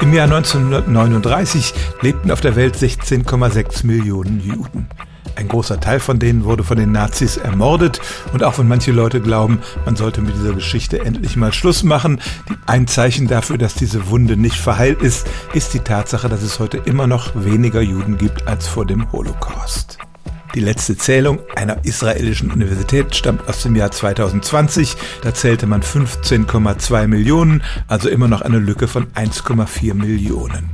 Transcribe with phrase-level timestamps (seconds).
[0.00, 4.88] Im Jahr 1939 lebten auf der Welt 16,6 Millionen Juden.
[5.34, 8.00] Ein großer Teil von denen wurde von den Nazis ermordet
[8.32, 12.20] und auch wenn manche Leute glauben, man sollte mit dieser Geschichte endlich mal Schluss machen,
[12.66, 16.78] ein Zeichen dafür, dass diese Wunde nicht verheilt ist, ist die Tatsache, dass es heute
[16.78, 19.98] immer noch weniger Juden gibt als vor dem Holocaust.
[20.54, 24.96] Die letzte Zählung einer israelischen Universität stammt aus dem Jahr 2020.
[25.22, 30.70] Da zählte man 15,2 Millionen, also immer noch eine Lücke von 1,4 Millionen.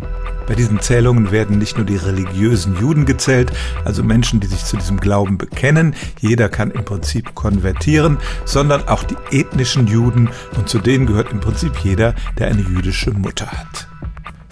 [0.46, 3.50] Bei diesen Zählungen werden nicht nur die religiösen Juden gezählt,
[3.84, 9.04] also Menschen, die sich zu diesem Glauben bekennen, jeder kann im Prinzip konvertieren, sondern auch
[9.04, 13.88] die ethnischen Juden und zu denen gehört im Prinzip jeder, der eine jüdische Mutter hat.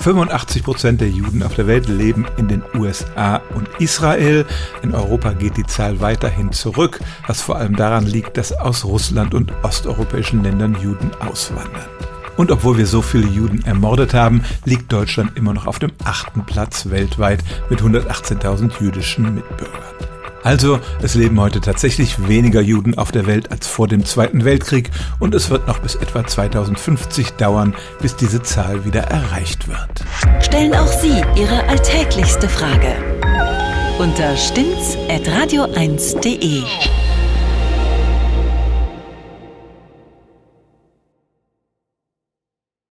[0.03, 4.45] 85 Prozent der Juden auf der Welt leben in den USA und Israel.
[4.83, 6.99] In Europa geht die Zahl weiterhin zurück,
[7.29, 11.87] was vor allem daran liegt, dass aus Russland und osteuropäischen Ländern Juden auswandern.
[12.37, 16.45] Und obwohl wir so viele Juden ermordet haben, liegt Deutschland immer noch auf dem achten
[16.47, 20.12] Platz weltweit mit 118.000 jüdischen Mitbürgern.
[20.43, 24.91] Also, es leben heute tatsächlich weniger Juden auf der Welt als vor dem Zweiten Weltkrieg
[25.21, 30.05] und es wird noch bis etwa 2050 dauern, bis diese Zahl wieder erreicht wird.
[30.41, 32.97] Stellen auch Sie Ihre alltäglichste Frage
[33.99, 36.63] unter stimmtz.radio1.de.